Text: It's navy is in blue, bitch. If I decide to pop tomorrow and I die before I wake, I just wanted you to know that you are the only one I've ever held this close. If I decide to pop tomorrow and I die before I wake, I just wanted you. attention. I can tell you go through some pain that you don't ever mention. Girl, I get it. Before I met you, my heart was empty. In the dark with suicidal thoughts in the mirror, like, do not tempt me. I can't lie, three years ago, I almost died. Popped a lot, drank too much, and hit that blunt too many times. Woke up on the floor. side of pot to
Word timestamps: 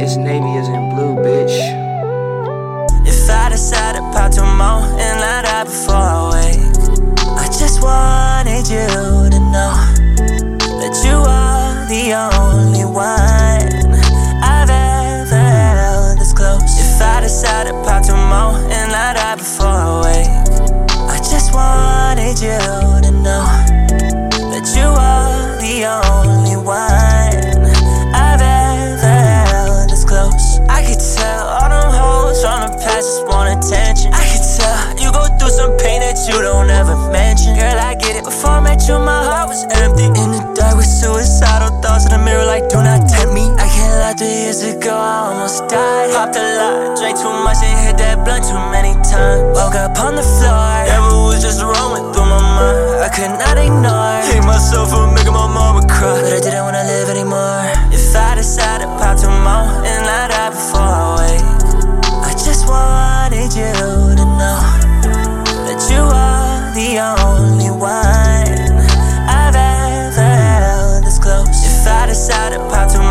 It's 0.00 0.16
navy 0.16 0.54
is 0.54 0.68
in 0.68 0.94
blue, 0.94 1.16
bitch. 1.16 1.58
If 3.04 3.28
I 3.28 3.48
decide 3.50 3.96
to 3.96 4.00
pop 4.12 4.30
tomorrow 4.30 4.84
and 4.96 5.18
I 5.18 5.42
die 5.42 5.64
before 5.64 5.96
I 5.96 6.30
wake, 6.32 7.18
I 7.26 7.46
just 7.46 7.82
wanted 7.82 8.68
you 8.70 8.86
to 9.34 9.40
know 9.50 9.74
that 10.78 10.94
you 11.04 11.18
are 11.26 11.84
the 11.90 12.14
only 12.14 12.84
one 12.84 13.66
I've 14.40 14.70
ever 14.70 15.34
held 15.34 16.18
this 16.20 16.32
close. 16.32 16.62
If 16.62 17.02
I 17.02 17.20
decide 17.20 17.66
to 17.66 17.72
pop 17.82 18.04
tomorrow 18.04 18.54
and 18.70 18.92
I 18.92 19.14
die 19.14 19.34
before 19.34 19.66
I 19.66 20.00
wake, 20.04 20.90
I 21.10 21.18
just 21.18 21.52
wanted 21.52 22.40
you. 22.40 22.97
attention. 33.58 34.14
I 34.14 34.22
can 34.22 34.42
tell 34.42 34.78
you 35.02 35.10
go 35.10 35.26
through 35.38 35.50
some 35.50 35.74
pain 35.78 36.00
that 36.00 36.18
you 36.30 36.38
don't 36.38 36.70
ever 36.70 36.94
mention. 37.10 37.58
Girl, 37.58 37.78
I 37.78 37.94
get 37.94 38.16
it. 38.16 38.24
Before 38.24 38.58
I 38.58 38.60
met 38.60 38.86
you, 38.86 38.98
my 38.98 39.22
heart 39.22 39.48
was 39.50 39.66
empty. 39.82 40.06
In 40.06 40.30
the 40.30 40.42
dark 40.54 40.76
with 40.78 40.86
suicidal 40.86 41.82
thoughts 41.82 42.06
in 42.06 42.12
the 42.14 42.22
mirror, 42.22 42.46
like, 42.46 42.68
do 42.70 42.78
not 42.78 43.08
tempt 43.10 43.34
me. 43.34 43.50
I 43.58 43.66
can't 43.66 43.94
lie, 43.98 44.14
three 44.14 44.46
years 44.46 44.62
ago, 44.62 44.94
I 44.94 45.34
almost 45.34 45.66
died. 45.68 46.14
Popped 46.14 46.36
a 46.36 46.44
lot, 46.58 46.98
drank 46.98 47.18
too 47.18 47.34
much, 47.44 47.58
and 47.62 47.78
hit 47.86 47.96
that 47.98 48.24
blunt 48.24 48.44
too 48.46 48.62
many 48.70 48.94
times. 49.02 49.58
Woke 49.58 49.74
up 49.74 49.98
on 49.98 50.14
the 50.14 50.22
floor. 50.22 50.87
side 72.14 72.52
of 72.54 72.70
pot 72.70 72.88
to 72.90 73.07